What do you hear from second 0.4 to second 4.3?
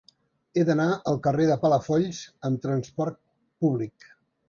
He d'anar al carrer de Palafolls amb trasport públic.